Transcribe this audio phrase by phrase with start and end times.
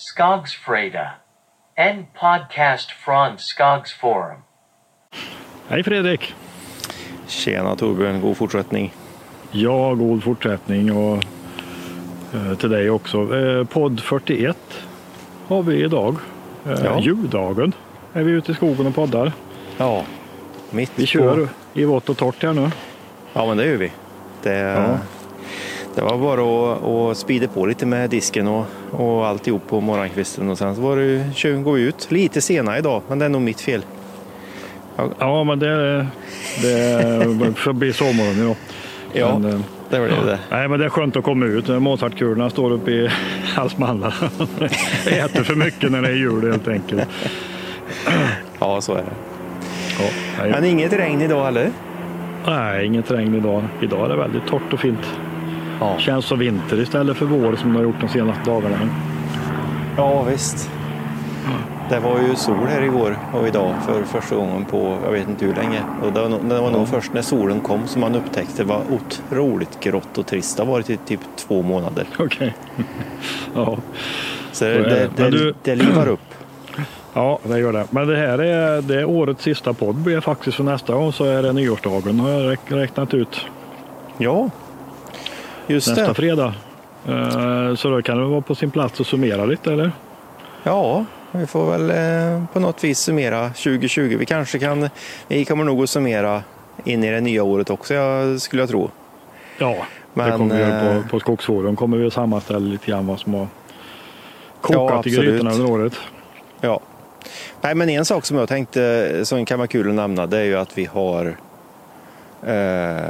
[0.00, 1.10] Skogsfreda.
[1.74, 4.40] En podcast från Skogsforum.
[5.68, 6.34] Hej Fredrik!
[7.26, 8.94] Tjena Torbjörn, god fortsättning.
[9.50, 11.24] Ja, god fortsättning och
[12.34, 13.38] eh, till dig också.
[13.38, 14.56] Eh, podd 41
[15.48, 16.16] har vi idag.
[16.66, 17.00] Eh, Ja.
[17.00, 17.72] Juldagen
[18.12, 19.32] är vi ute i skogen och poddar.
[19.76, 20.04] Ja,
[20.70, 21.48] mitt Vi kör på...
[21.80, 22.70] i vått och torrt här nu.
[23.32, 23.92] Ja, men det gör vi.
[24.42, 24.98] Det, Ja.
[25.98, 30.50] Det var bara att, att speeda på lite med disken och, och alltihop på morgonkvisten
[30.50, 31.24] och sen så var det, ju-
[31.74, 33.82] vi ut lite senare idag, men det är nog mitt fel.
[35.18, 36.06] Ja, men det,
[36.62, 38.48] det får bli sovmorgon.
[38.48, 38.54] Ja.
[39.12, 40.38] Ja, Men, eh, det var det.
[40.50, 41.68] Nej, men det är skönt att komma ut.
[41.68, 43.08] Mozartkulorna står uppe i
[43.54, 44.14] halsmandlarna.
[45.06, 47.02] Äter för mycket när det är jul helt enkelt.
[48.58, 49.12] Ja, så är det.
[50.38, 50.44] Ja.
[50.50, 51.70] Men inget regn idag heller.
[52.46, 53.62] nej, inget regn idag.
[53.82, 55.14] Idag är det väldigt torrt och fint.
[55.80, 58.76] Ja, Känns som vinter istället för vår som det har gjort de senaste dagarna.
[59.96, 60.70] ja visst.
[61.90, 65.44] Det var ju sol här igår och idag för första gången på jag vet inte
[65.46, 65.80] hur länge.
[66.02, 68.80] Och det var, nog- det var nog först när solen kom som man upptäckte vad
[68.90, 72.06] otroligt grått och trist det har varit i typ två månader.
[72.18, 72.54] Okej.
[73.54, 73.76] ja.
[74.52, 75.10] Så det, det.
[75.16, 76.20] det, du- det livar upp.
[77.14, 77.84] ja, det gör det.
[77.90, 81.24] Men det här är, det är årets sista podd blir faktiskt för nästa gång så
[81.24, 83.40] är det nyårsdagen har jag räk- räknat ut.
[84.18, 84.50] Ja,
[85.68, 86.14] just Nästa det.
[86.14, 86.54] fredag.
[87.08, 89.92] Eh, Så då kan det vara på sin plats att summera lite eller?
[90.62, 94.16] Ja, vi får väl eh, på något vis summera 2020.
[94.18, 94.88] Vi kanske kan,
[95.28, 96.42] vi kommer nog att summera
[96.84, 97.94] in i det nya året också,
[98.38, 98.90] skulle jag tro.
[99.58, 99.76] Ja, det
[100.14, 101.76] Men, kommer vi göra eh, på, på Skogsforum.
[101.76, 103.46] kommer vi att sammanställa lite grann vad som har
[104.60, 105.30] kokat i absolut.
[105.30, 105.92] grytorna under året.
[106.60, 106.80] Ja.
[107.60, 110.44] Nej, men en sak som jag tänkte som kan vara kul att nämna det är
[110.44, 111.36] ju att vi har
[112.46, 113.08] eh,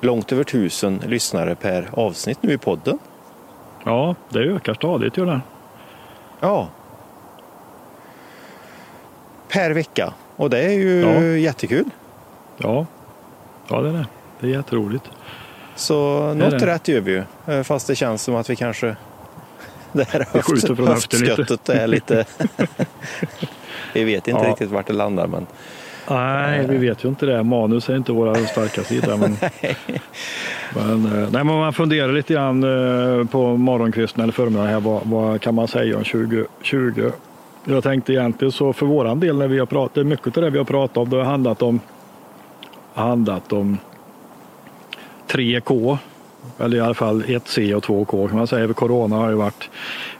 [0.00, 2.98] långt över tusen lyssnare per avsnitt nu i podden.
[3.84, 5.40] Ja, det ökar stadigt gör det.
[6.40, 6.68] Ja.
[9.48, 10.12] Per vecka.
[10.36, 11.22] Och det är ju Ja.
[11.22, 11.84] jättekul.
[12.56, 12.86] Ja,
[13.68, 14.06] ja det är det.
[14.40, 15.04] Det är jätteroligt.
[15.76, 16.66] Så är något det.
[16.66, 17.22] rätt gör vi ju.
[17.46, 18.96] Eh, Fast det känns som att vi kanske...
[19.92, 22.24] Det här höftskottet är lite...
[23.94, 24.50] vi vet inte Ja.
[24.50, 25.46] riktigt vart det landar men...
[26.10, 27.42] Nej, vi vet ju inte det.
[27.42, 29.16] Manus är inte våra starka sida.
[29.16, 29.36] Men,
[30.74, 34.80] men, eh, nej, men man funderar lite grann eh, på morgonkvisten eller förmiddagen här.
[34.80, 37.10] Vad, vad kan man säga om 2020?
[37.64, 40.58] Jag tänkte egentligen så för våran del när vi har pratat, mycket av det vi
[40.58, 41.80] har pratat om, det har handlat om,
[42.94, 43.78] handlat om
[45.28, 45.98] 3K.
[46.58, 48.66] Eller i alla fall 1C och 2K kan man säga.
[48.66, 49.70] För Corona har ju varit,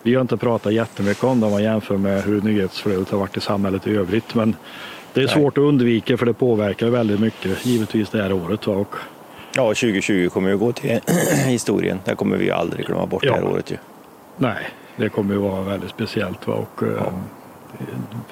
[0.03, 3.37] vi har inte pratat jättemycket om det om man jämför med hur nyhetsflödet har varit
[3.37, 4.35] i samhället i övrigt.
[4.35, 4.57] Men
[5.15, 5.35] det är Nej.
[5.35, 8.67] svårt att undvika för det påverkar väldigt mycket givetvis det här året.
[8.67, 8.95] Och,
[9.55, 11.01] Ja, 2020 kommer ju gå till
[11.47, 11.99] historien.
[12.05, 13.33] Det kommer vi ju aldrig glömma bort Ja.
[13.33, 13.77] det här året ju.
[14.37, 16.47] nej, det kommer ju vara väldigt speciellt.
[16.47, 16.55] Va.
[16.55, 17.13] Och, eh,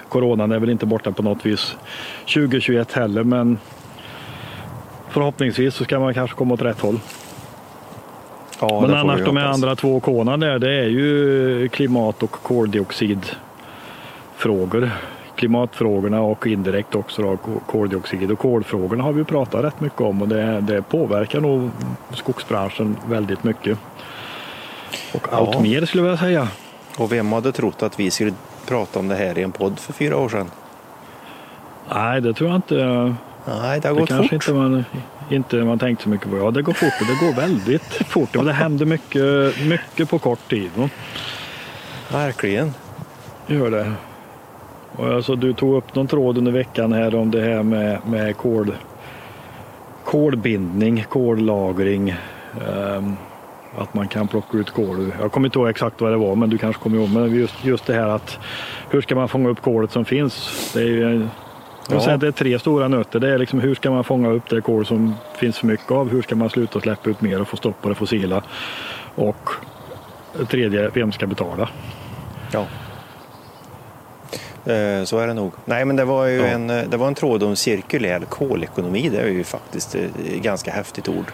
[0.09, 1.77] Coronan är väl inte borta på något vis
[2.35, 3.59] 2021 heller men
[5.11, 7.01] förhoppningsvis så ska man kanske komma åt rätt håll.
[8.61, 14.91] Ja, Men annars de andra två K'na där, det är ju klimat och koldioxidfrågor.
[15.39, 20.23] Klimatfrågorna och indirekt också då ko- koldioxid och kolfrågorna har vi pratat rätt mycket om
[20.23, 21.71] och det, det påverkar nog
[22.13, 23.79] skogsbranschen väldigt mycket.
[25.15, 25.61] Och allt Ja.
[25.61, 26.49] mer skulle jag vilja säga.
[26.99, 28.33] Och vem hade trott att vi skulle
[28.67, 30.51] prata om det här i en podd för fyra år sedan?
[31.95, 32.75] Nej, det tror jag inte.
[33.47, 34.33] Nej, det har Det gått kanske fort.
[34.33, 34.85] inte man,
[35.31, 36.37] inte man tänkte så mycket på.
[36.39, 38.37] Ja, det går fort och det går väldigt fort.
[38.37, 40.71] Och det händer mycket, mycket på kort tid.
[42.13, 42.75] Verkligen.
[43.47, 43.93] Gör det.
[44.99, 48.37] Och alltså, du tog upp någon tråd under veckan här om det här med, med
[48.37, 48.75] kol,
[50.05, 52.11] kolbindning, kollagring.
[52.69, 53.17] ehm,
[53.79, 55.13] att man kan plocka ut kol.
[55.21, 57.09] Jag kommer inte ihåg exakt vad det var men du kanske kommer ihåg.
[57.11, 58.39] Men just, just det här att
[58.91, 60.71] hur ska man fånga upp kolet som finns?
[60.75, 61.27] Det är ju,
[61.91, 62.01] Ja.
[62.01, 63.21] säga att det är tre stora nötter.
[63.21, 66.11] Det är liksom hur ska man fånga upp det kol som finns för mycket av?
[66.11, 68.43] Hur ska man sluta släppa ut mer och få stopp på det fossila?
[69.15, 69.51] Och
[70.49, 71.69] tredje, vem ska betala?
[72.53, 72.67] Ja.
[74.69, 75.53] Eh, Så är det nog.
[75.65, 76.47] Nej, men det var ju Ja.
[76.47, 79.09] en, eh, det var en tråd om cirkulär kolekonomi.
[79.09, 80.11] Det är ju faktiskt ett
[80.43, 81.33] ganska häftigt ord.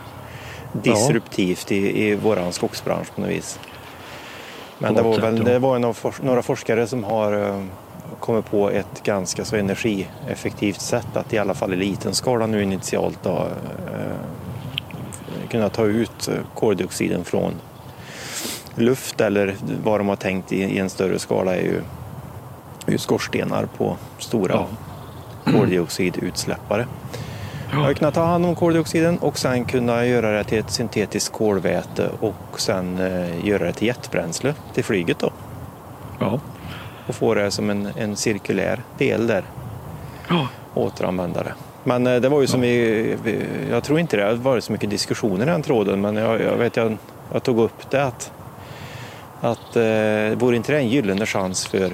[0.72, 3.58] Disruptivt i, i våran skogsbransch på något vis.
[4.78, 5.44] Men det var, väl, ja.
[5.44, 7.62] det var några, några forskare som har eh,
[8.20, 12.62] kommit på ett ganska så energieffektivt sätt att i alla fall i liten skala nu
[12.62, 13.30] initialt då,
[13.92, 17.52] eh, kunna ta ut eh, koldioxiden från
[18.74, 19.54] luft eller
[19.84, 21.80] vad de har tänkt i, i en större skala är ju
[22.98, 24.66] skorstenar på stora Ja.
[25.52, 26.86] koldioxidutsläppare.
[27.72, 31.32] Jag har kunnat ta hand om koldioxiden och sen kunna göra det till ett syntetiskt
[31.32, 35.18] kolväte och sen eh, göra det till jetbränsle till flyget.
[35.18, 35.30] Då.
[36.20, 36.40] Ja.
[37.06, 39.44] och få det som en, en cirkulär del där.
[40.28, 40.48] Ja.
[40.74, 41.54] Återanvända det.
[41.84, 44.72] Men eh, det var ju som vi, vi, jag tror inte det har varit så
[44.72, 46.96] mycket diskussioner i den tråden, men jag, jag vet jag,
[47.32, 48.32] jag tog upp det att,
[49.40, 51.90] att eh, vore inte det en gyllene chans för,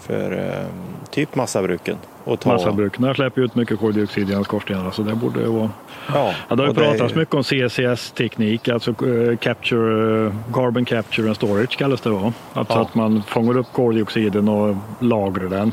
[0.00, 0.66] för eh,
[1.10, 1.96] typ massabruken?
[2.26, 5.70] att ta- Massabruken släpper ut mycket koldioxid genom skorstenarna så det borde vara...
[6.14, 10.26] Ja, Ja, det har ju och är pratats ju- mycket om CCS-teknik, alltså eh, capture,
[10.26, 12.32] eh, carbon capture and storage kallas det va?
[12.52, 12.80] Alltså Ja.
[12.82, 15.72] att man fångar upp koldioxiden och lagrar den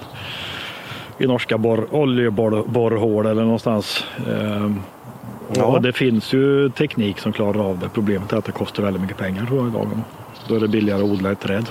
[1.18, 4.04] i norska borr, oljeborrhål eller någonstans.
[4.28, 4.80] Ehm,
[5.56, 5.64] Ja.
[5.66, 7.90] Och det finns ju teknik som klarar av det.
[7.94, 9.88] Problemet är att det kostar väldigt mycket pengar tror jag idag.
[10.48, 11.66] Då är det billigare att odla ett träd.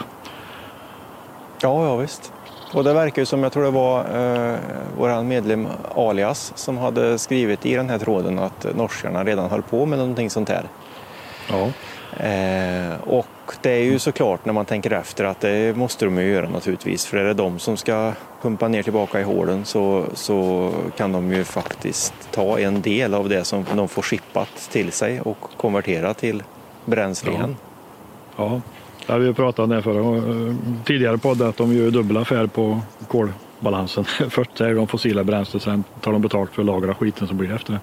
[1.63, 2.33] Ja, ja visst.
[2.77, 4.59] Och det verkar ju som, jag tror det var eh,
[4.99, 9.87] vår medlem Alias som hade skrivit i den här tråden att norskarna redan höll på
[9.87, 10.65] med någonting sånt här.
[11.49, 11.63] Ja.
[12.25, 13.27] Eh, och
[13.63, 17.07] det är ju såklart när man tänker efter att det måste de ju göra naturligtvis.
[17.07, 18.13] För är det de som ska
[18.43, 23.29] pumpa ner tillbaka i hålen så, så kan de ju faktiskt ta en del av
[23.29, 26.43] det som de får skippat till sig och konvertera till
[26.85, 27.37] bränsle Ja.
[27.37, 27.57] igen.
[28.37, 28.76] Ja, det
[29.07, 30.23] har vi ju pratat om det förra,
[30.85, 34.05] tidigare podd att de gör dubbel affär på kolbalansen.
[34.31, 37.53] Först är de fossila bränslen, sen tar de betalt för att lagra skiten som blir
[37.53, 37.81] efter det.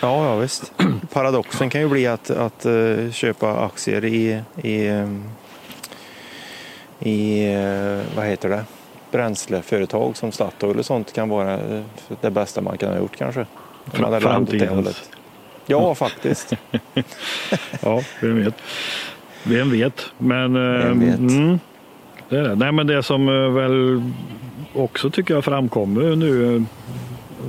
[0.00, 0.72] Ja, ja visst.
[1.12, 5.08] Paradoxen kan ju bli att, att eh, köpa aktier i, i, eh,
[6.98, 8.64] i eh, vad heter det?
[9.12, 11.58] bränsleföretag som Statoil och sånt kan vara
[12.20, 13.46] det bästa man kan ha gjort kanske.
[14.20, 15.10] Framtidens.
[15.66, 16.52] Ja, faktiskt.
[17.80, 18.54] Ja, vem vet.
[19.44, 20.06] Vem vet.
[20.18, 21.18] Men, eh, Vem vet.
[21.18, 21.58] Mm,
[22.28, 22.54] det är det.
[22.54, 24.02] Nej, men det som eh, väl
[24.74, 26.62] också tycker jag framkommer nu, eh,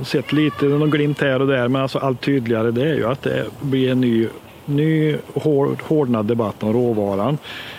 [0.04, 3.22] sett lite, någon glimt här och där, men alltså allt tydligare det är ju att
[3.22, 4.28] det blir en ny,
[4.64, 7.38] ny hård, hårdnad debatt om råvaran.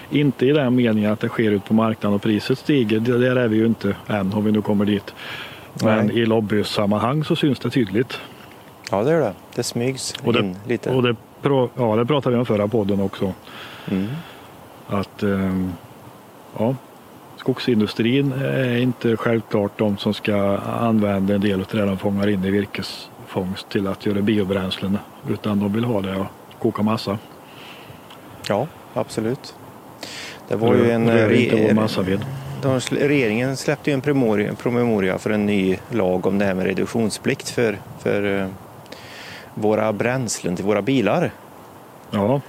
[0.09, 3.35] Inte i den meningen att det sker ut på marknaden och priset stiger, det- där
[3.35, 5.13] är vi ju inte än om vi nu kommer dit.
[5.83, 6.19] Men Nej.
[6.19, 8.19] i lobbysammanhang så syns det tydligt.
[8.91, 9.33] Ja, det är det.
[9.55, 10.89] Det smygs Och det, in lite.
[10.89, 11.15] och det,
[11.77, 13.33] ja, det pratade vi om förra podden också.
[13.91, 14.07] Mm.
[14.87, 15.73] att ehm,
[16.57, 16.75] ja,
[17.37, 22.45] skogsindustrin är inte självklart de som ska använda en del av det de fångar in
[22.45, 24.97] i virkesfångst till att göra biobränslen
[25.29, 26.25] utan de vill ha det och
[26.59, 27.17] koka massa.
[28.47, 29.55] Ja, absolut.
[30.47, 31.09] Det var ju en...
[31.09, 31.87] Eh, re-
[32.89, 37.49] regeringen släppte ju en promemoria, promemoria för en ny lag om det här med reduktionsplikt
[37.49, 38.47] för, för eh,
[39.53, 41.31] våra bränslen till våra bilar.
[42.11, 42.41] Ja,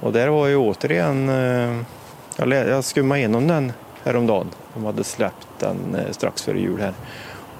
[0.00, 3.72] Och där var ju återigen, eh, jag, skummade igenom den
[4.04, 4.50] häromdagen.
[4.74, 6.92] De hade släppt den eh, strax före jul här.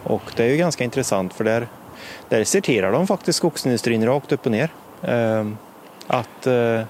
[0.03, 1.69] Och det är ju ganska intressant för där,
[2.29, 4.71] där citerar de faktiskt skogsindustrin rakt upp och ner.
[5.03, 5.47] Eh,
[6.07, 6.81] att eh,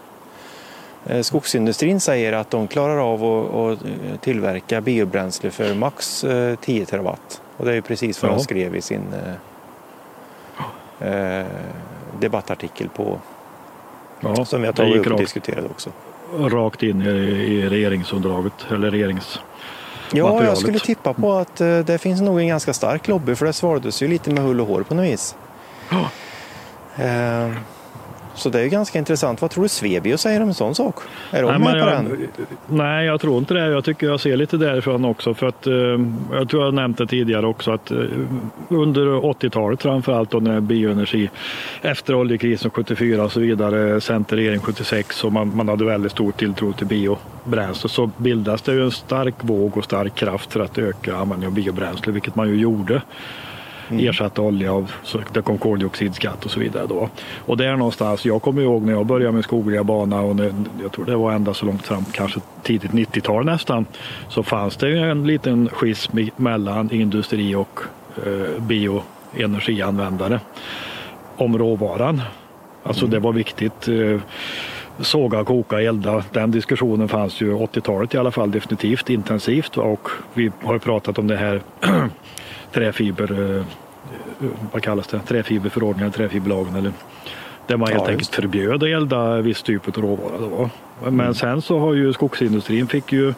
[1.23, 3.79] skogsindustrin säger att de klarar av att,
[4.21, 7.41] tillverka biobränsle för max eh, 10 terawatt.
[7.57, 9.15] Och det är ju precis vad de skrev i sin
[12.21, 13.19] debattartikel på,
[14.21, 15.91] ja som vi har tagit upp och rakt, diskuterat också.
[16.39, 19.41] rakt in i, i regeringsunderlaget eller regerings...
[20.13, 23.47] Ja, jag skulle tippa på att eh, det finns nog en ganska stark lobby för
[23.47, 25.37] det svarades ju lite med hull och hår på något vis.
[25.91, 26.11] Ja.
[27.05, 27.53] Eh,
[28.37, 29.43] så det är ju ganska intressant.
[29.43, 30.95] Vad tror du Svebio säger om en sån sak?
[31.31, 32.29] Är de Nej, med på jag, den?
[32.67, 33.67] nej, jag tror inte det.
[33.67, 35.35] Jag tycker jag ser lite därifrån också.
[35.35, 35.75] För att, eh,
[36.33, 37.99] jag tror jag nämnt det tidigare också att eh,
[38.69, 41.31] under 80-talet framförallt då när bioenergi
[41.83, 46.73] efter oljekrisen 74 och så vidare, centerregering 76 och man, man hade väldigt stor tilltro
[46.73, 51.17] till biobränsle så bildas det ju en stark våg och stark kraft för att öka
[51.17, 53.03] användningen av biobränsle, vilket man ju gjorde
[53.91, 54.93] ersatte olja av,
[55.33, 57.09] det kom koldioxidskatt och så vidare då.
[57.37, 60.93] Och där någonstans, jag kommer ihåg när jag började med skogliga bana och när, jag
[60.93, 63.87] tror det var ända så långt fram, kanske tidigt 90-tal nästan,
[64.29, 67.81] så fanns det en liten schism mellan industri och
[68.27, 70.41] eh, bioenergianvändare
[71.37, 72.23] om råvaran.
[72.83, 73.89] Alltså det var viktigt.
[73.89, 74.21] Eh,
[74.99, 76.25] såga, koka, elda.
[76.33, 81.27] Den diskussionen fanns ju 80-talet i alla fall definitivt intensivt och vi har pratat om
[81.27, 81.61] det här
[82.77, 83.65] träfiber, eh,
[84.73, 86.93] vad kallas det, träfiberförordningen, träfiberlagen eller
[87.67, 90.39] där man Ja, helt just enkelt förbjöd att elda viss typ av råvara.
[90.39, 90.71] Då.
[91.03, 91.35] Men Mm.
[91.35, 93.35] sen så har ju skogsindustrin fick ju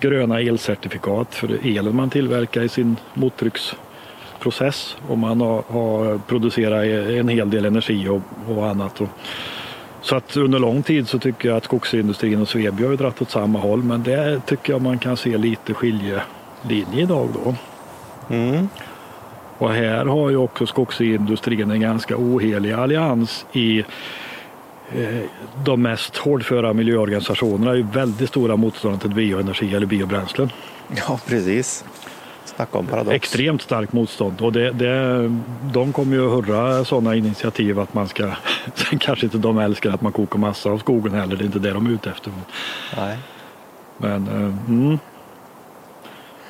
[0.00, 6.84] gröna elcertifikat för elen man tillverkar i sin mottrycksprocess och man har, har producerat
[7.20, 8.20] en hel del energi och,
[8.56, 9.00] och annat.
[9.00, 9.08] Och,
[10.00, 13.22] så att under lång tid så tycker jag att skogsindustrin och Svebio har ju dragit
[13.22, 17.54] åt samma håll men det tycker jag man kan se lite skiljelinje idag då.
[18.30, 18.68] Mm.
[19.58, 23.78] Och här har ju också skogsindustrin en ganska ohelig allians i
[24.92, 25.20] eh,
[25.64, 30.50] de mest hårdföra miljöorganisationerna är ju väldigt stora motståndare till bioenergi eller biobränslen.
[30.96, 31.84] Ja, precis.
[32.44, 33.14] Snacka om paradox.
[33.16, 35.30] Extremt starkt motstånd och det, det,
[35.72, 38.30] de kommer ju att hurra sådana initiativ att man ska,
[38.74, 41.58] sen kanske inte de älskar att man kokar massa av skogen heller, det är inte
[41.58, 42.32] det de är ute efter.
[42.96, 43.18] Nej.
[43.98, 44.98] Men eh, mm,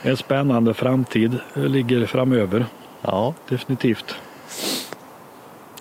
[0.04, 2.66] en spännande framtid ligger framöver,
[3.02, 4.14] Ja, definitivt.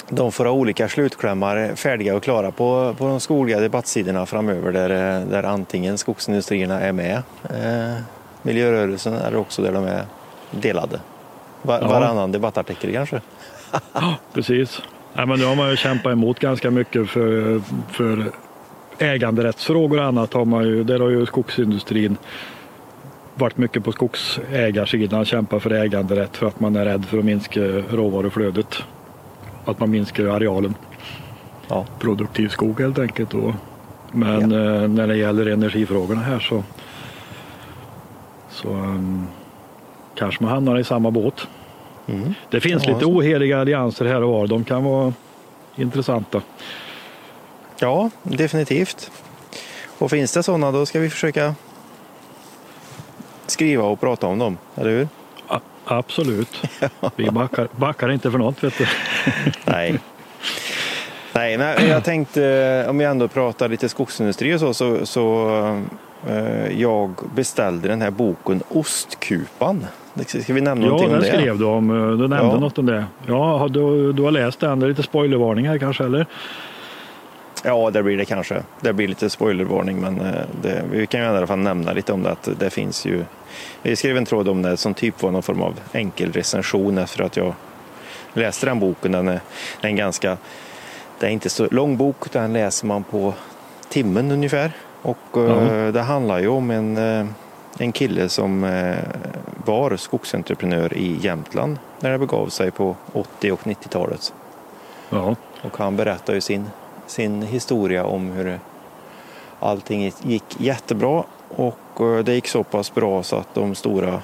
[0.09, 4.89] de får ha olika slutklämmar färdiga och klara på, på de skogliga debattsidorna framöver där,
[5.25, 8.01] där antingen skogsindustrierna är med, eh,
[8.41, 10.05] miljörörelsen, eller också där de är
[10.51, 10.99] delade.
[11.61, 11.87] Var, Ja.
[11.87, 13.21] Varannan debattartikel kanske.
[14.33, 14.81] Precis.
[15.13, 17.61] Ja, men nu har man ju kämpat emot ganska mycket för,
[17.91, 18.31] för
[18.97, 20.33] äganderättsfrågor och annat.
[20.33, 22.17] Har man ju, där har ju skogsindustrin
[23.35, 27.61] varit mycket på skogsägarsidan, kämpat för äganderätt för att man är rädd för att minska
[27.91, 28.75] råvaruflödet.
[29.65, 30.75] Att man minskar arealen
[31.67, 31.85] Ja.
[31.99, 33.33] produktiv skog helt enkelt.
[33.33, 33.51] Och,
[34.11, 36.63] men eh, när det gäller energifrågorna här så,
[38.49, 39.27] så um,
[40.15, 41.47] kanske man hamnar i samma båt.
[42.07, 42.33] Mm.
[42.49, 44.47] Det finns Ja, lite oheliga allianser här och var.
[44.47, 45.13] De kan vara
[45.75, 46.41] intressanta.
[47.79, 49.11] ja, definitivt.
[49.99, 51.55] Och finns det sådana då ska vi försöka
[53.53, 55.07] skriva och prata om dem, eller hur?
[55.47, 56.61] A- absolut.
[57.15, 58.63] Vi backar, backar inte för något.
[58.63, 58.85] Vet du.
[59.65, 59.99] Nej.
[61.33, 65.49] Nej, men jag tänkte eh, om vi ändå pratar lite skogsindustri och så, så, så
[66.29, 69.85] eh, jag beställde den här boken Ostkupan.
[70.27, 71.37] Ska vi nämna Ja, någonting om den det?
[71.39, 71.89] skrev du om.
[71.91, 72.59] eh, Du nämnde Ja.
[72.59, 73.05] något om det.
[73.27, 74.79] Ja, du, du har läst den.
[74.79, 76.25] Det är lite spoilervarning här kanske, eller?
[77.65, 78.63] Ja, det blir det kanske.
[78.81, 82.13] Det blir lite spoilervarning, men eh, det, vi kan ju i alla fall nämna lite
[82.13, 82.31] om det.
[82.31, 83.23] Att det finns ju,
[83.81, 87.23] vi skrev en tråd om det som typ var någon form av enkel recension efter
[87.23, 87.53] att jag
[88.33, 89.11] läste den boken.
[89.11, 89.41] Den är, den
[89.81, 90.37] är en ganska,
[91.19, 93.33] det är inte så lång bok, den läser man på
[93.89, 94.71] timmen ungefär.
[95.01, 95.39] Och Ja.
[95.91, 97.25] det handlar ju om en, eh,
[97.79, 98.61] en kille som
[99.65, 104.33] var skogsentreprenör i Jämtland när det begav sig på 80 och 90-talet.
[105.09, 105.35] Ja.
[105.61, 106.69] Och han berättar ju sin,
[107.13, 108.59] sin historia om hur
[109.59, 114.21] allting gick jättebra och eh, det gick så pass bra så att de stora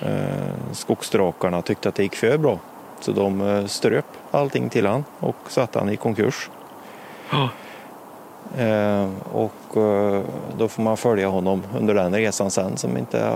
[0.00, 2.58] eh, skogsdrakarna tyckte att det gick för bra.
[3.00, 6.50] Så de eh, ströp allting till han och satte han i konkurs.
[8.58, 9.52] Eh, och
[10.58, 13.32] då får man följa honom under den resan sen som inte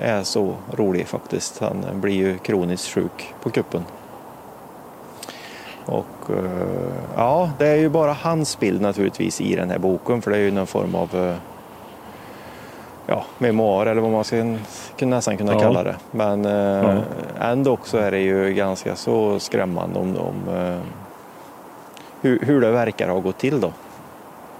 [0.00, 1.58] är så rolig faktiskt.
[1.58, 3.84] Han blir ju kroniskt sjuk på kuppen.
[5.88, 6.50] Och eh,
[7.16, 10.40] ja, det är ju bara hans bild naturligtvis i den här boken för det är
[10.40, 11.34] ju någon form av eh,
[13.06, 14.44] ja, memoar eller vad man ska
[15.06, 15.60] nästan kunna Ja.
[15.60, 15.96] kalla det.
[16.10, 16.94] Men eh, Ja.
[17.40, 20.34] ändå så är det ju ganska så skrämmande om, om
[22.20, 23.72] hur, hur det verkar ha gått till då.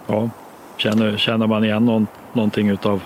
[0.06, 0.28] ja.
[0.76, 3.02] Känner, känner man igen någon, någonting utav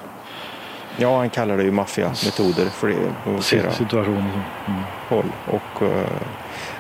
[0.97, 4.31] Ja, han kallar det ju maffiametoder för det på flera situationen?
[4.67, 4.81] Mm.
[5.09, 5.25] håll.
[5.51, 5.83] Och,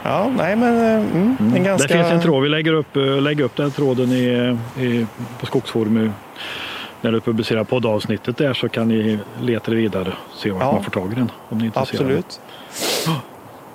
[0.04, 1.64] ja, nej men eh, mm, en Mm.
[1.64, 1.88] ganska...
[1.88, 2.42] Det finns en tråd.
[2.42, 5.06] Vi lägger upp, eh, lägger upp den tråden i, i,
[5.40, 6.12] på Skogsforum.
[7.00, 10.72] När du publicerar poddavsnittet där så kan ni leta vidare och se vart Ja.
[10.72, 11.30] man får tag i den.
[11.48, 12.04] Om ni är intresserade.
[12.18, 12.40] Absolut.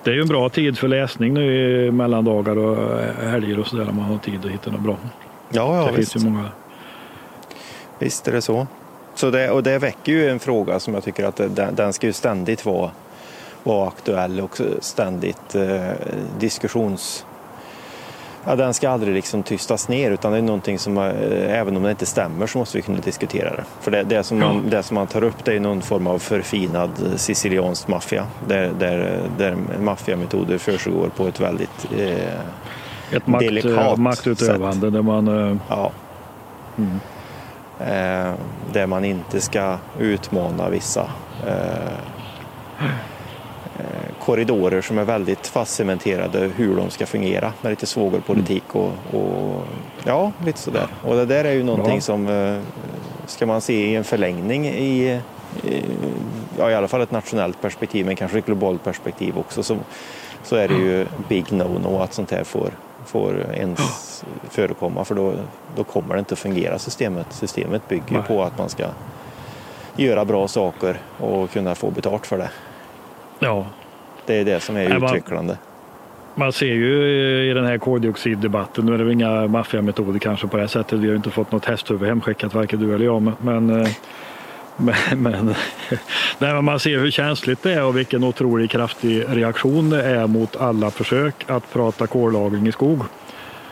[0.04, 3.68] Det är ju en bra tid för läsning nu i mellandagar och eh, helger och
[3.68, 3.86] sådär.
[3.86, 4.96] När man har tid att hitta något bra.
[5.50, 6.12] Ja, ja det visst.
[6.14, 6.46] finns ju många.
[8.00, 8.68] visst är det så.
[9.16, 11.94] så det, och det väcker ju en fråga som jag tycker att det- den, den
[11.94, 12.92] ska ju ständigt vara,
[13.68, 15.92] vara aktuell och ständigt eh,
[16.40, 17.26] diskussions...
[18.46, 21.84] Ja, den ska aldrig liksom tystas ner utan det är någonting som, eh, även om
[21.84, 23.64] det inte stämmer så måste vi kunna diskutera det.
[23.82, 26.20] För det, det, som, man, det som man tar upp det är någon form av
[26.20, 33.46] förfinad eh, siciliansk maffia där, där, där maffiametoder försiggår på ett väldigt eh, Ett makt,
[33.46, 35.28] Delikat maktutövande där man...
[35.52, 35.92] eh, Ja.
[36.78, 37.00] Mm.
[37.80, 38.34] Eh,
[38.74, 41.10] där man inte ska utmana vissa
[41.48, 41.54] eh,
[42.80, 42.90] eh,
[44.20, 49.64] korridorer som är väldigt fastcementerade hur de ska fungera med lite svågerpolitik och, och
[50.04, 50.88] ja, lite sådär.
[51.04, 52.02] Och det där är ju någonting Ja.
[52.02, 52.60] som eh,
[53.26, 55.22] ska man se i en förlängning i,
[55.64, 55.84] i,
[56.58, 59.78] ja, i alla fall ett nationellt perspektiv men kanske ett globalt perspektiv också så,
[60.44, 62.70] så är det ju big no-no att sånt här får,
[63.06, 65.34] får ens förekomma för då,
[65.76, 67.28] då kommer det inte att fungera systemet.
[67.30, 68.86] Systemet bygger ju på att man ska
[69.96, 72.50] göra bra saker och kunna få betalt för det.
[73.40, 73.66] Ja,
[74.26, 75.58] Det är det som är Nej, man- utvecklande.
[76.36, 77.04] man ser ju
[77.52, 81.00] i den här koldioxiddebatten, nu är det väl inga maffiametoder kanske på det här sättet.
[81.00, 83.22] Vi har ju inte fått något hästhuvud hemskickat, varken du eller jag.
[83.22, 83.90] Men, men, eh,
[85.18, 85.56] men,
[86.40, 90.56] nej, man ser hur känsligt det är och vilken otroligt kraftig reaktion det är mot
[90.56, 93.02] alla försök att prata kollagring i skog.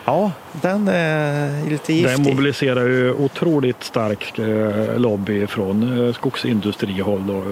[0.06, 2.26] Ja, den är lite Den giftig.
[2.26, 7.44] mobiliserar ju otroligt stark eh, lobby från eh, skogsindustrihåll och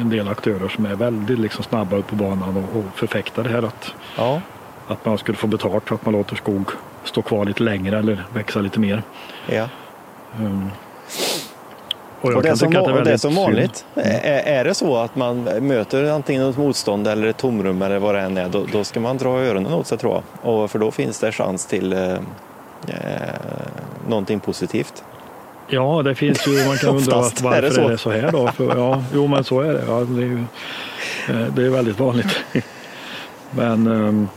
[0.00, 3.62] en del aktörer som är väldigt liksom snabba upp på banan och, förfäktar det här
[3.62, 4.40] att, Ja,
[4.88, 6.70] att man skulle få betalt för att man låter skog
[7.04, 9.02] stå kvar lite längre eller växa lite mer.
[9.48, 9.68] ja.
[10.40, 10.70] Um,
[12.22, 13.84] och Och det, som, det är det är som vanligt.
[13.94, 18.14] Är, är det så att man möter antingen ett motstånd eller ett tomrum eller vad
[18.14, 20.52] det än är, då, då ska man dra öronen åt sig tror jag.
[20.54, 22.18] Och för då finns det chans till eh, eh,
[24.08, 25.04] någonting positivt.
[25.68, 27.80] Ja, det finns ju, man kan undra varför är det så.
[27.80, 28.48] är det så här då.
[28.48, 29.84] För, ja, jo, men så är det.
[29.86, 30.44] Ja, det, är ju,
[31.28, 32.44] eh, det är väldigt vanligt.
[33.54, 34.28] Men ehm,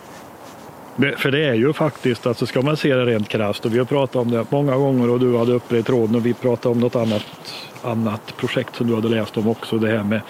[1.17, 3.85] för det är ju faktiskt, alltså ska man se det rent krasst och vi har
[3.85, 6.79] pratat om det många gånger och du hade uppe i tråden och vi pratade om
[6.79, 7.25] något annat,
[7.83, 9.77] annat projekt som du hade läst om också.
[9.77, 10.21] Det här med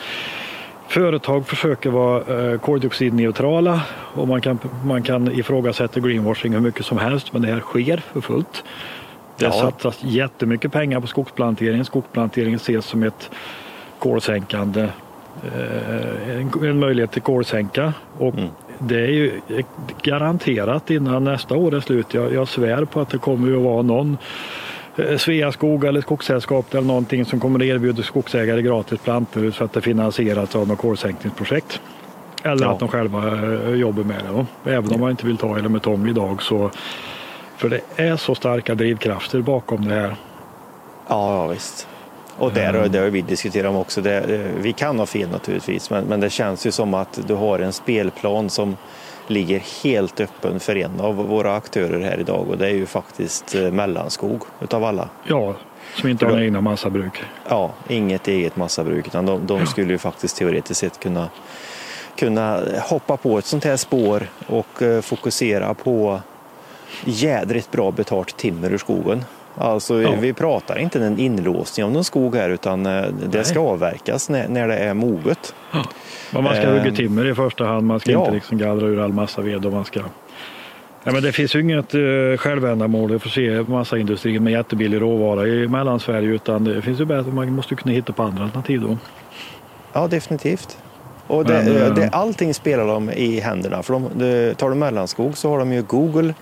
[0.88, 3.82] Företag försöker vara eh, koldioxidneutrala
[4.14, 7.98] och man kan, man kan ifrågasätta greenwashing hur mycket som helst men det här sker
[8.14, 8.64] för fullt.
[9.38, 9.52] Det Ja.
[9.52, 11.86] satsas jättemycket pengar på skogsplantering.
[11.86, 13.30] Skogsplantering ses som ett
[14.00, 14.82] kolsänkande,
[15.44, 17.94] eh, en, en möjlighet till kolsänka.
[18.18, 18.50] Och Mm.
[18.80, 19.42] Det är ju
[20.02, 22.14] garanterat innan nästa år är slut.
[22.14, 24.18] Jag, jag svär på att det kommer att vara någon
[24.96, 29.74] eh, Sveaskog eller Skogssällskap eller någonting som kommer att erbjuda skogsägare gratis plantor så att
[29.74, 31.82] det finansieras av något kolsänkningsprojekt.
[32.44, 32.72] Eller Ja.
[32.72, 34.22] att de själva eh, jobbar med
[34.64, 34.72] det.
[34.72, 36.72] Även om man inte vill ta eller med tång idag så
[37.58, 40.16] för det är så starka drivkrafter bakom det här.
[41.08, 41.88] Ja, ja visst.
[42.38, 44.02] Och där, det har vi diskuterat om också.
[44.02, 47.34] Det, eh, vi kan ha fel naturligtvis, men, men det känns ju som att du
[47.34, 48.78] har en spelplan som
[49.28, 53.56] ligger helt öppen för en av våra aktörer här idag och det är ju faktiskt
[53.56, 55.10] eh, Mellanskog utav alla.
[55.28, 55.56] Ja,
[55.96, 57.24] som inte har då- egna massabruk.
[57.50, 61.30] Ja, inget eget massabruk utan de, de skulle ju faktiskt teoretiskt sett kunna,
[62.16, 66.20] kunna hoppa på ett sånt här spår och eh, fokusera på
[67.06, 69.24] jädrigt bra betalt timmer ur skogen.
[69.58, 70.12] Alltså Ja.
[70.22, 74.48] vi pratar inte en inlåsning av någon skog här utan eh, det ska avverkas när,
[74.48, 75.56] när det är moget.
[76.32, 77.88] Men man ska Ehm, hugga timmer i första hand.
[77.88, 78.20] Man ska ja.
[78.20, 79.66] inte liksom gallra ur all massaved.
[79.66, 80.00] Och man ska...
[81.04, 85.68] ja, men det finns ju inget uh, självändamål att förse massaindustrin med jättebillig råvara i
[85.68, 86.30] Mellansverige.
[86.30, 88.98] Utan det finns ju bättre, man måste kunna hitta på andra alternativ då.
[89.94, 90.78] Ja, definitivt.
[91.28, 93.84] Och det, Men, eh, det, allting spelar de i händerna.
[93.84, 96.34] För de, det, tar du Mellanskog så har de ju Google,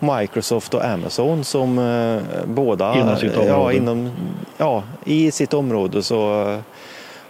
[0.00, 3.76] Microsoft och Amazon som eh, båda Inom sitt Ja, område.
[3.76, 4.10] inom,
[4.56, 6.58] ja, i sitt område så eh,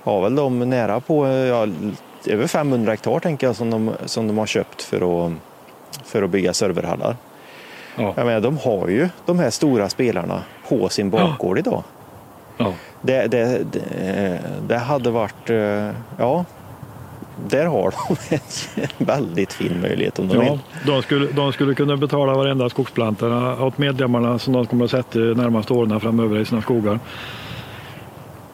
[0.04, 1.66] har väl de nära på eh, ja,
[2.26, 5.32] över 500 hektar tänker jag som de, som de har köpt för att,
[6.04, 7.16] för att bygga serverhallar.
[7.96, 8.12] Ja.
[8.16, 11.82] Jag menar, de har ju de här stora spelarna på sin bakgård idag.
[12.56, 12.72] Ja.
[13.02, 15.48] Det, det, det, det hade varit,
[16.18, 16.44] ja,
[17.48, 17.94] där har
[18.30, 18.34] de
[18.82, 20.58] en väldigt fin möjlighet om de Ja, vill.
[20.86, 25.18] de, skulle, de skulle kunna betala varenda skogsplantare åt medlemmarna som de kommer att sätta
[25.18, 26.98] de närmaste åren framöver i sina skogar.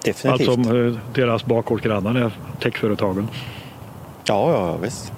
[0.04, 0.48] Definitivt.
[0.48, 3.28] Alltså eh, deras bakgårdsgrannar, är techföretagen.
[4.24, 5.12] Ja, ja, visst.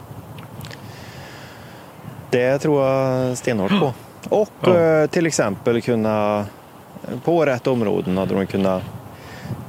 [2.31, 3.93] Det tror jag stenhårt på.
[4.29, 4.77] Och Ja.
[4.79, 6.45] eh, till exempel kunna,
[7.25, 8.83] på rätt områden hade de kunnat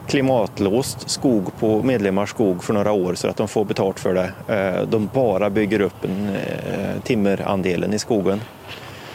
[0.10, 4.32] klimatlåst skog på medlemmars skog för några år så att de får betalt för det.
[4.56, 8.42] Eh, De bara bygger upp en eh, timmerandelen i skogen.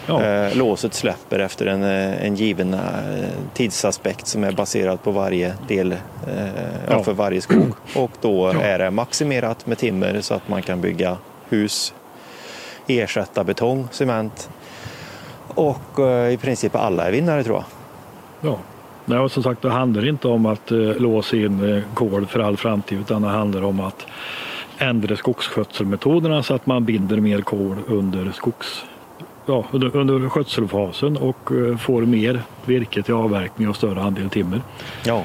[0.07, 0.23] Ja.
[0.25, 2.77] Eh, Låset släpper efter en, en given
[3.55, 5.97] tidsaspekt som är baserad på varje del,
[6.89, 7.03] ja.
[7.03, 7.73] För varje skog.
[7.97, 8.61] Och då Ja.
[8.61, 11.17] är det maximerat med timmer så att man kan bygga
[11.49, 11.95] hus,
[12.87, 14.51] ersätta betong, cement
[15.49, 15.99] och
[16.33, 17.65] i princip alla är vinnare tror jag.
[18.51, 18.59] Ja.
[19.05, 22.41] Nej, och som sagt, det handlar inte om att eh, låsa in eh, kol för
[22.41, 24.07] all framtid utan det handlar om att
[24.79, 28.85] ändra skogsskötselmetoderna så att man binder mer kol under, skogs,
[29.47, 34.63] ja, under, under skötselfasen och eh, får mer virke till avverkning och större andel timmer.
[35.05, 35.25] Ja.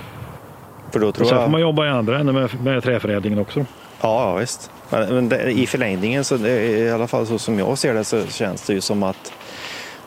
[0.91, 1.45] För då Och tror sen jag...
[1.45, 3.59] får man jobba i andra änden med, med träförädlingen också.
[3.59, 3.65] Ja,
[4.01, 4.71] ja visst.
[4.89, 7.93] Men, men det, i förlängningen, så det, är i alla fall så som jag ser
[7.93, 9.33] det, så känns det ju som att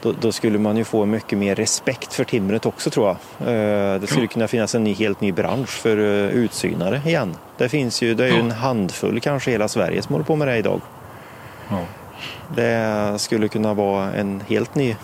[0.03, 3.49] då, då skulle man ju få mycket mer respekt för timret också tror jag.
[3.49, 7.37] Eh, det skulle kunna finnas en ny, helt ny bransch för eh, utsynare igen.
[7.59, 10.49] Det finns ju, det är ju en handfull kanske hela Sverige som håller på med
[10.49, 10.81] det idag.
[11.71, 11.85] Ja.
[12.57, 14.97] Det skulle kunna vara en helt ny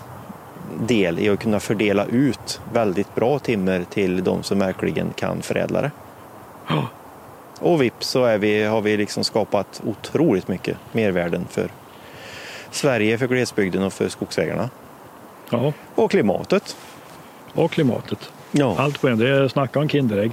[0.79, 5.81] del i att kunna fördela ut väldigt bra timmer till de som verkligen kan förädla
[5.81, 5.91] det.
[6.67, 6.87] Ja.
[7.59, 11.69] Och vips så vi, har vi liksom skapat otroligt mycket mervärden för
[12.71, 14.69] Sverige, för glesbygden och för skogsägarna.
[15.49, 15.73] Ja.
[15.95, 16.77] Och klimatet.
[17.53, 18.31] Och klimatet.
[18.51, 19.17] Ja, Allt på en.
[19.19, 20.31] Det är snacka om Kinderägg.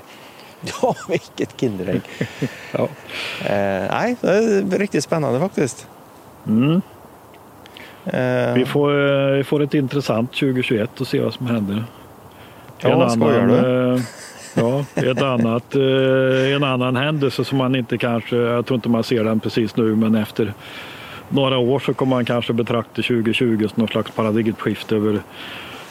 [0.82, 2.00] ja vilket Kinderägg.
[2.72, 2.82] Ja.
[3.44, 4.28] eh, nej, det
[4.74, 5.86] är riktigt spännande faktiskt.
[6.46, 6.80] Mm.
[8.04, 11.84] Eh, Vi får, eh, vi får ett intressant 2021 och se vad som händer.
[12.80, 13.94] Ja, skojar du?
[13.94, 14.00] eh,
[14.58, 19.04] Ja, ett annat, eh, en annan händelse som man inte kanske, jag tror inte man
[19.04, 20.54] ser den precis nu, men efter
[21.28, 25.22] några år så kommer man kanske betrakta 2020 som någon slags paradigmskifte över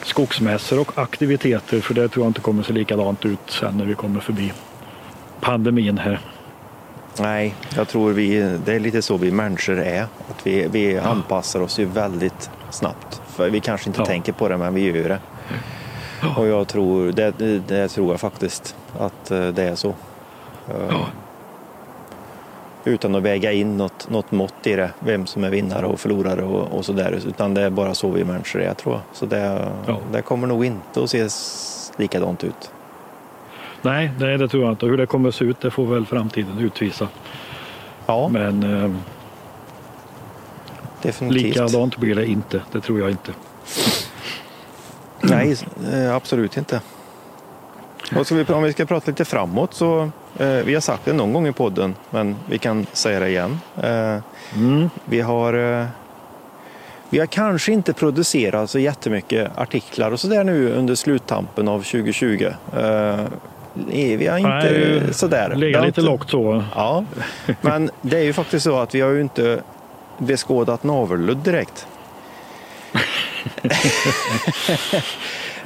[0.02, 3.94] skogsmässor och aktiviteter, för det tror jag inte kommer se likadant ut sen när vi
[3.94, 4.52] kommer förbi
[5.40, 6.20] pandemin här.
[7.20, 10.02] Nej, jag tror vi, det är lite så vi människor är.
[10.02, 13.22] Att vi, vi anpassar oss ju väldigt snabbt.
[13.26, 14.06] För vi kanske inte Ja.
[14.06, 15.18] tänker på det, men vi gör det.
[16.36, 17.30] Och jag tror, det,
[17.68, 19.88] det, tror jag faktiskt att eh, det är så.
[20.68, 21.00] Eh,
[22.86, 26.42] Utan att väga in något, något mått i det, vem som är vinnare och förlorare
[26.42, 27.20] och, och sådär.
[27.26, 29.02] Utan det är bara så vi människor är tror jag.
[29.12, 29.98] Så det, Ja.
[30.12, 31.28] det kommer nog inte att se
[31.96, 32.70] likadant ut.
[33.82, 34.86] Nej, nej, det tror jag inte.
[34.86, 37.08] Hur det kommer att se ut, det får väl framtiden utvisa.
[38.06, 38.90] Ja, Men eh,
[41.02, 41.42] definitivt.
[41.42, 43.32] likadant blir det inte, det tror jag inte.
[45.20, 45.56] Nej,
[45.92, 46.80] eh, absolut inte.
[48.16, 51.32] Och vi, om vi ska prata lite framåt så, eh, vi har sagt det någon
[51.32, 53.60] gång i podden, men vi kan säga det igen.
[53.82, 54.16] Eh,
[54.56, 54.90] Mm.
[55.04, 55.86] vi har eh,
[57.10, 62.44] vi har kanske inte producerat så jättemycket artiklar och sådär nu under sluttampen av 2020.
[62.76, 63.16] Eh,
[63.92, 65.54] vi har inte Nej, sådär.
[65.56, 66.64] Ligga lite inte- lågt så.
[66.74, 67.04] Ja,
[67.60, 69.60] men det är ju faktiskt så att vi har ju inte
[70.18, 71.86] beskådat navelludd direkt.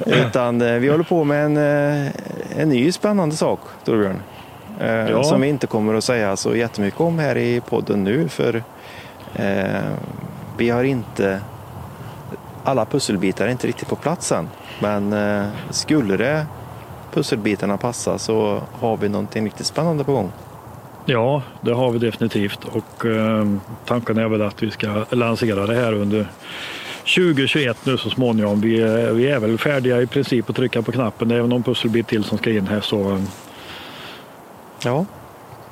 [0.05, 2.11] Utan eh, vi håller på med en, eh,
[2.57, 4.21] en ny spännande sak, Torbjörn.
[4.79, 5.23] Eh, Ja.
[5.23, 8.27] Som vi inte kommer att säga så jättemycket om här i podden nu.
[8.29, 8.63] För
[9.35, 9.81] eh,
[10.57, 11.39] vi har inte...
[12.63, 14.49] Alla pusselbitar är inte riktigt på plats än.
[14.79, 16.45] Men eh, skulle det
[17.13, 20.31] pusselbitarna passa så har vi någonting riktigt spännande på gång.
[21.05, 23.45] Ja, det har vi definitivt och eh,
[23.85, 26.27] tanken är väl att vi ska lansera det här under
[27.05, 28.61] 2021 nu så småningom.
[28.61, 31.27] Vi, är- vi är väl färdiga i princip att trycka på knappen.
[31.27, 33.19] Det är någon pusselbit till som ska in här så eh,
[34.83, 35.05] Ja,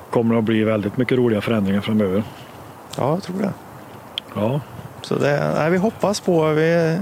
[0.10, 2.24] kommer det att bli väldigt mycket roliga förändringar framöver.
[2.98, 3.54] ja jag tror det.
[4.36, 4.62] Ja,
[5.02, 6.98] Så det, nej, vi hoppas på, vi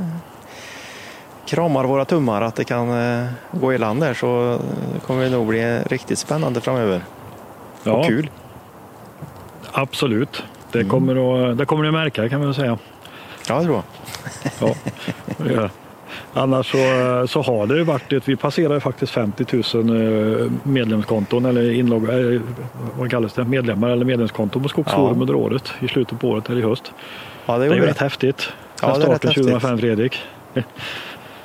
[1.46, 4.60] kramar våra tummar att det kan eh, gå i land där så
[5.08, 7.02] kommer det nog bli riktigt spännande framöver.
[7.84, 8.30] ja Och kul.
[9.72, 10.44] absolut.
[10.72, 12.78] Det kommer, att, det kommer ni märka kan man säga.
[13.48, 13.84] Ja, jag tror jag.
[14.70, 14.76] Ja.
[15.56, 15.70] Ja.
[16.34, 16.78] Annars så,
[17.28, 18.28] så har det ju varit det.
[18.28, 19.46] Vi passerade faktiskt 50
[19.84, 22.42] 000 eh, medlemskonton eller inlogg, eh,
[22.98, 23.44] vad kallas det?
[23.44, 25.22] medlemmar eller medlemskonton på Skogsforum Ja.
[25.22, 26.92] under året i slutet på året eller i höst.
[27.46, 28.50] Ja, det Det är ju rätt häftigt.
[28.82, 29.44] Ja, det rätt starten häftigt.
[29.44, 30.18] 2005 Fredrik.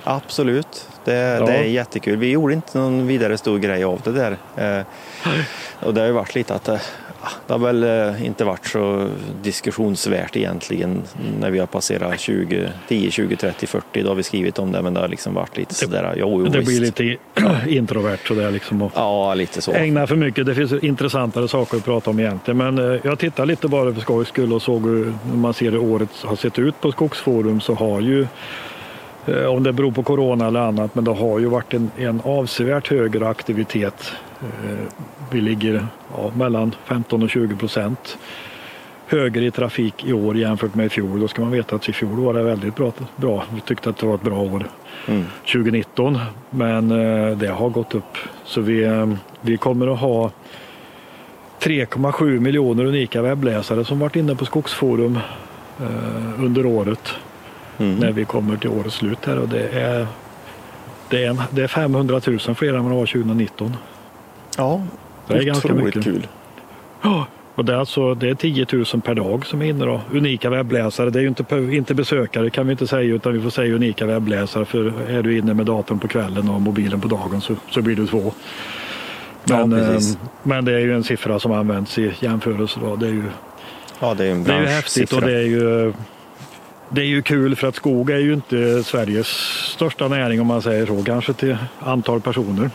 [0.05, 0.89] Absolut.
[1.05, 1.47] Det, Ja.
[1.47, 2.17] det är jättekul.
[2.17, 4.37] Vi gjorde inte någon vidare stor grej av det där.
[4.57, 4.85] Eh,
[5.81, 6.79] och det har ju varit lite att eh,
[7.47, 9.09] det har väl eh, inte varit så
[9.43, 11.03] diskussionsvärt egentligen
[11.41, 14.03] när vi har passerat 20, 10, 20, 30, 40.
[14.03, 16.15] Då har vi skrivit om det men det har liksom varit lite sådär.
[16.17, 16.69] Jo, jo, Det visst.
[16.71, 17.17] blir lite
[17.79, 18.83] introvert sådär liksom.
[18.83, 19.73] Och Ja, lite så.
[19.73, 20.47] ägna för mycket.
[20.47, 22.59] Det finns intressantare saker att prata om egentligen.
[22.59, 25.79] Men eh, jag tittar lite bara för skojs skull och såg hur man ser hur
[25.79, 28.27] året har sett ut på Skogsforum så har ju
[29.49, 32.89] om det beror på corona eller annat, men det har ju varit en, en avsevärt
[32.89, 34.13] högre aktivitet.
[34.41, 34.79] Eh,
[35.31, 38.19] Vi ligger ja, mellan 15 och 20 procent
[39.07, 41.21] högre i trafik i år jämfört med i fjol.
[41.21, 42.93] Då ska man veta att i fjol var det väldigt bra.
[43.17, 43.45] bra.
[43.55, 44.67] Vi tyckte att det var ett bra år.
[45.09, 45.25] Mm.
[45.53, 46.19] 2019.
[46.51, 48.17] Men eh, det har gått upp.
[48.45, 50.31] Så vi, eh, vi kommer att ha
[51.61, 55.19] 3,7 miljoner unika webbläsare som varit inne på Skogsforum
[55.81, 57.15] eh, under året
[57.83, 57.99] Mm.
[57.99, 60.07] när vi kommer till årets slut här och det är,
[61.09, 63.77] det är, en, det är 500 000 fler än vad det var 2019.
[64.57, 64.83] Ja,
[65.27, 66.05] Det är ganska otroligt mycket.
[66.05, 66.27] kul.
[67.03, 70.01] Ja, Och det, är alltså, det är 10 000 per dag som är inne då.
[70.13, 71.11] Unika webbläsare.
[71.11, 74.07] Det är ju inte, inte besökare kan vi inte säga utan vi får säga unika
[74.07, 74.65] webbläsare.
[74.65, 77.97] För är du inne med datorn på kvällen och mobilen på dagen så, så blir
[77.97, 78.33] du två.
[79.45, 80.15] Ja, Men, precis.
[80.15, 82.81] eh, men det är ju en siffra som används i jämförelse.
[82.85, 82.97] Då.
[82.97, 83.23] Det är ju,
[84.01, 85.93] Ja, det är ju en det är ju häftigt och det är ju
[86.93, 89.27] det är ju kul för att skog är ju inte Sveriges
[89.75, 91.03] största näring om man säger så.
[91.05, 92.71] Kanske till antal personer.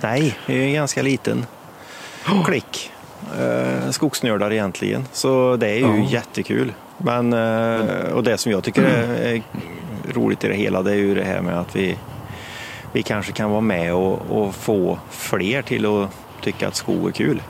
[0.00, 1.46] Nej, det är en ganska liten
[2.46, 2.90] klick
[3.40, 5.04] eh, skogsnördar egentligen.
[5.12, 6.08] Så det är ju Ja.
[6.10, 6.72] jättekul.
[6.98, 9.42] Men, eh, och det som jag tycker är, är
[10.12, 11.96] roligt i det hela det är ju det här med att vi,
[12.92, 16.10] vi kanske kan vara med och, och få fler till att
[16.42, 17.42] tycka att skog är kul.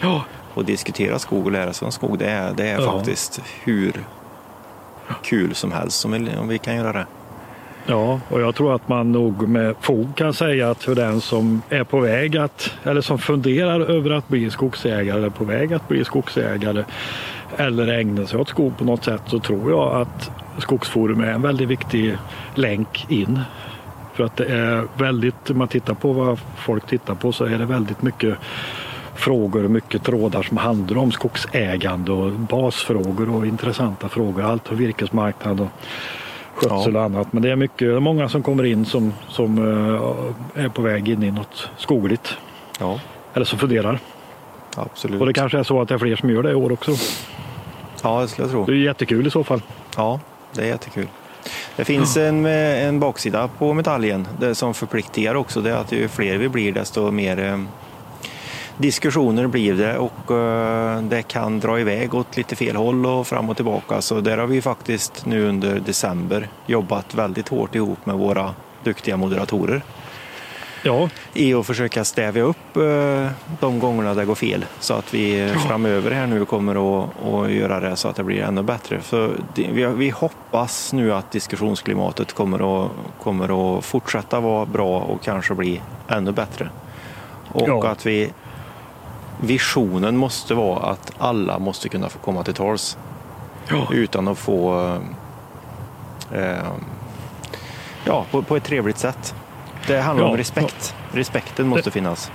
[0.00, 0.24] Ja,
[0.54, 2.92] Och diskutera skog och lära sig om skog, det är, det är Ja.
[2.92, 3.92] faktiskt hur
[5.22, 7.06] kul som helst om vi, om vi kan göra det.
[7.86, 11.62] Ja, och jag tror att man nog med fog kan säga att för den som
[11.68, 15.88] är på väg att, eller som funderar över att bli skogsägare eller på väg att
[15.88, 16.84] bli skogsägare
[17.56, 21.42] eller ägna sig åt skog på något sätt så tror jag att Skogsforum är en
[21.42, 22.16] väldigt viktig
[22.54, 23.40] länk in.
[24.14, 27.58] För att det är väldigt, om man tittar på vad folk tittar på så är
[27.58, 28.38] det väldigt mycket
[29.18, 34.42] frågor och mycket trådar som handlar om skogsägande och basfrågor och intressanta frågor.
[34.42, 35.68] Allt för virkesmarknad och
[36.54, 37.32] skötsel och annat.
[37.32, 41.22] Men det är mycket, många som kommer in som, som eh, är på väg in
[41.22, 42.36] i något skogligt.
[42.80, 43.00] Ja,
[43.34, 43.98] Eller som funderar.
[44.76, 45.20] absolut.
[45.20, 46.92] Och det kanske är så att det är fler som gör det i år också.
[48.02, 48.64] Ja, det skulle jag tro.
[48.64, 49.62] Det är jättekul i så fall.
[49.96, 50.20] Ja,
[50.52, 51.06] det är jättekul.
[51.76, 55.60] Det finns en, en baksida på medaljen det som förpliktigar också.
[55.60, 57.58] Det är att ju fler vi blir desto mer eh,
[58.78, 63.50] diskussioner blir det och eh, det kan dra iväg åt lite fel håll och fram
[63.50, 64.00] och tillbaka.
[64.00, 69.16] Så där har vi faktiskt nu under december jobbat väldigt hårt ihop med våra duktiga
[69.16, 69.82] moderatorer
[70.82, 73.28] Ja, i att försöka stävja upp eh,
[73.60, 77.80] de gångerna det går fel så att vi framöver här nu kommer att, att göra
[77.80, 79.00] det så att det blir ännu bättre.
[79.00, 79.30] För
[79.96, 82.90] vi hoppas nu att diskussionsklimatet kommer att,
[83.22, 86.70] kommer att fortsätta vara bra och kanske bli ännu bättre.
[87.52, 87.88] Och Ja.
[87.88, 88.30] att vi
[89.40, 92.98] visionen måste vara att alla måste kunna få komma till tals
[93.70, 93.86] ja.
[93.92, 94.92] utan att få
[96.34, 96.56] eh,
[98.04, 99.34] ja, på, på ett trevligt sätt.
[99.86, 100.30] Det handlar Ja.
[100.30, 100.94] om respekt.
[101.12, 102.32] Respekten måste finnas.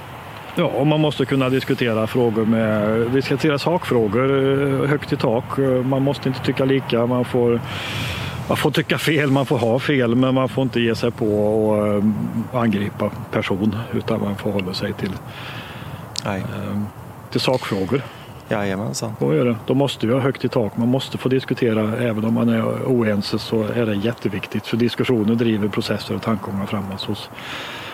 [0.56, 4.32] Ja, och man måste kunna diskutera frågor med, diskutera sakfrågor
[4.84, 5.58] eh, högt i tak.
[5.60, 7.62] Eh, Man måste inte tycka lika, man får,
[8.48, 11.26] man får tycka fel, man får ha fel, men man får inte ge sig på
[11.48, 12.04] och eh,
[12.54, 15.12] angripa person, utan man får hålla sig till,
[16.26, 16.40] Nej.
[16.40, 16.80] eh,
[17.32, 18.02] till sakfrågor.
[18.50, 19.14] Jajamensan.
[19.20, 19.56] Så är det.
[19.66, 20.78] Då måste vi ha högt i tak.
[20.78, 24.68] Man måste få diskutera, även om man är oense så är det jätteviktigt.
[24.68, 27.30] För diskussioner driver processer och tankegångar framåt hos,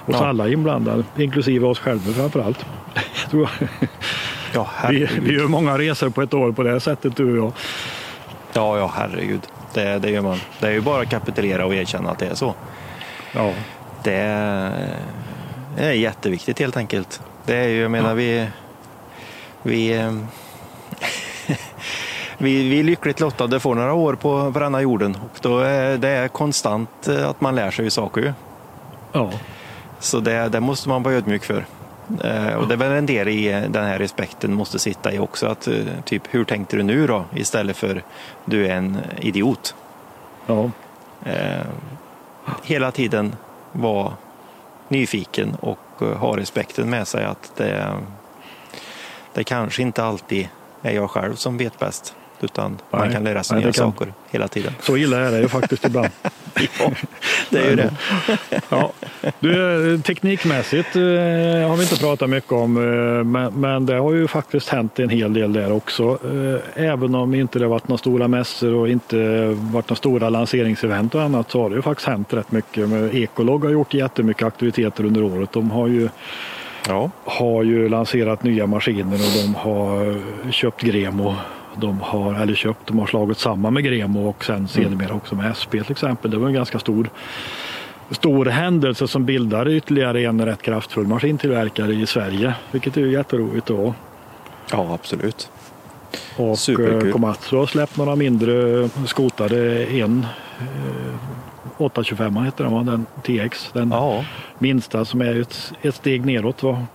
[0.06, 0.26] hos Ja.
[0.28, 2.66] alla inblandade, inklusive oss själva framför allt.
[4.54, 5.24] Ja, Vi, herregud.
[5.24, 7.54] vi gör många resor på ett år på det här sättet du och jag.
[8.54, 9.42] Ja, ja, herregud.
[9.74, 10.38] Det, det gör man.
[10.60, 12.56] Det är ju bara att kapitulera och erkänna att det är så.
[13.36, 13.54] Ja,
[14.04, 14.14] det
[15.78, 17.22] är jätteviktigt helt enkelt.
[17.46, 18.48] Det är ju, jag menar, vi...
[19.64, 20.12] Vi, eh,
[22.38, 26.10] vi, vi är lyckligt lottade, får några år på, denna jorden och då är det
[26.10, 28.34] är konstant eh, att man lär sig saker.
[29.12, 29.32] ja,
[30.00, 31.66] Så det, det måste man vara ödmjuk för.
[32.24, 35.48] Eh, och det är väl en del i den här respekten måste sitta i också.
[35.48, 35.68] Att,
[36.06, 37.26] typ, hur tänkte du nu då?
[37.36, 38.04] Istället för
[38.46, 39.76] du är en idiot.
[40.46, 40.70] ja,
[42.64, 43.36] hela tiden
[43.72, 44.14] vara
[44.88, 47.98] nyfiken och och eh, ha respekten med sig att det,
[49.34, 50.50] det kanske inte alltid
[50.82, 52.16] är jag själv som vet bäst.
[52.42, 54.74] Utan man Nej, kan lära sig nej, nya kan- saker hela tiden.
[54.82, 56.10] så illa är det ju faktiskt ibland.
[56.80, 56.92] Ja,
[57.50, 57.92] det är ju det.
[58.70, 58.92] Ja.
[59.40, 61.02] Du, eh, teknikmässigt eh,
[61.70, 65.10] har vi inte pratat mycket om, eh, men, men det har ju faktiskt hänt en
[65.10, 66.18] hel del där också.
[66.76, 71.22] Även om inte det varit några stora mässor och inte varit några stora lanseringsevent och
[71.22, 72.90] annat så har det ju faktiskt hänt rätt mycket.
[72.90, 75.52] Men Ecolog har gjort jättemycket aktiviteter under året.
[75.52, 76.10] De har ju,
[76.88, 80.22] Ja, har ju lanserat nya maskiner och de har
[80.52, 81.36] köpt Gremo.
[81.78, 85.58] De har, eller köpt, de har slagit samman med Gremo och sen sedermera också med
[85.60, 86.32] SP till exempel.
[86.32, 87.10] Det var en ganska stor
[88.12, 93.66] stor händelse som bildar ytterligare en rätt kraftfull maskintillverkare i Sverige, vilket är ju jätteroligt
[93.68, 93.94] då.
[94.72, 95.50] ja absolut.
[96.38, 97.08] Och Superkul.
[97.08, 99.86] eh, Komatsu har släppt några mindre skotare.
[99.86, 100.26] En
[100.60, 102.84] eh, 825 heter den, va?
[102.84, 104.26] den TX, den Ja,
[104.60, 106.64] minsta som är ett, ett steg neråt.
[106.64, 106.86] Va?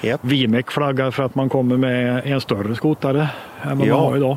[0.00, 0.20] Japp.
[0.24, 3.28] Vimek flaggar för att man kommer med en större skotare
[3.62, 3.94] än vad Ja.
[3.96, 4.36] man har idag.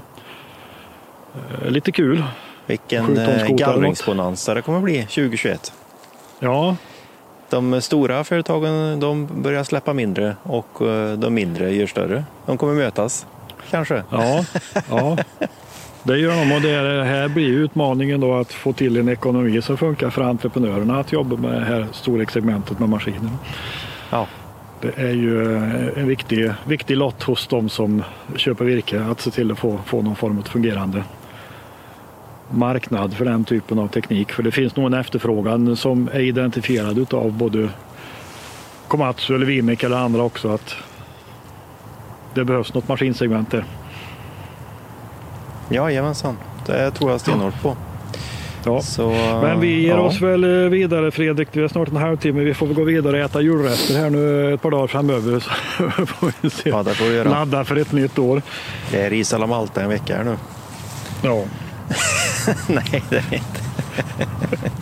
[1.63, 2.23] Eh, Lite kul.
[2.65, 5.73] vilken eh, gallringsbonanza det kommer bli 2021.
[6.39, 6.75] Ja,
[7.49, 12.23] De stora företagen de börjar släppa mindre och eh, de mindre gör större.
[12.45, 13.25] De kommer mötas,
[13.69, 14.03] kanske.
[14.11, 14.45] Ja,
[14.89, 15.17] ja.
[16.03, 19.77] det gör de och det här blir utmaningen då att få till en ekonomi som
[19.77, 23.29] funkar för entreprenörerna att jobba med det här storlekssegmentet med maskiner.
[24.09, 24.27] Ja,
[24.81, 28.03] det är ju eh, en viktig, viktig lott hos de som
[28.35, 31.03] köper virke att se till att få, få någon form av fungerande
[32.49, 34.31] marknad för den typen av teknik.
[34.31, 37.69] För det finns nog en efterfrågan som är identifierad utav både
[38.87, 40.75] Komatsu eller Vimic eller andra också att
[42.33, 43.65] det behövs något maskinsegment där.
[45.69, 46.37] jajamensan.
[46.65, 47.75] Det tror jag stenhårt på.
[48.65, 48.81] Ja.
[48.81, 49.09] Så,
[49.43, 49.99] Men vi ger ja.
[49.99, 51.47] oss väl eh, vidare Fredrik.
[51.51, 52.43] Vi är snart en halvtimme.
[52.43, 55.39] Vi får väl gå vidare och äta julrester här nu ett par dagar framöver.
[55.77, 56.69] Så får vi se.
[56.69, 57.29] Ja, det får vi göra.
[57.29, 58.41] Ladda för ett nytt år.
[58.91, 60.35] Det är ris alla Malta en vecka här nu.
[61.21, 61.43] Ja.
[62.67, 63.61] Nej, det är det inte.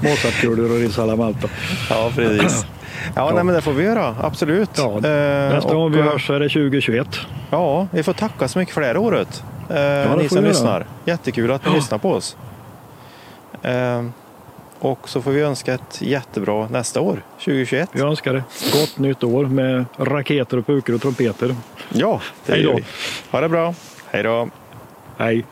[0.09, 1.47] Mozartkulor och risala malta.
[1.89, 2.65] Ja, precis.
[3.15, 4.15] Ja, Nej, men det får vi göra.
[4.21, 4.69] Absolut.
[4.77, 7.07] Ja, Eh, nästa gång vi hörs är det 2021.
[7.49, 9.43] Ja, vi får tacka så mycket för det här året.
[9.69, 10.85] Eh, det ni som lyssnar.
[11.05, 12.37] Jättekul att ni lyssnar på oss.
[13.63, 14.05] Eh,
[14.79, 17.89] och så får vi önska ett jättebra nästa år, 2021.
[17.93, 18.43] Jag önskar det.
[18.73, 21.55] Gott nytt år med raketer och pukor och trumpeter.
[21.89, 22.77] Ja, det Hej gör då.
[22.77, 22.83] vi.
[23.31, 23.73] Ha det bra.
[24.11, 24.49] Hej då.
[25.17, 25.45] Hej!